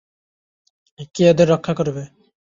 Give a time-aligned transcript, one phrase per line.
[1.15, 2.03] কে ওদের রক্ষা করবে?